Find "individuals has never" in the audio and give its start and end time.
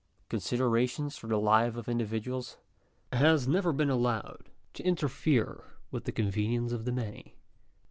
1.87-3.71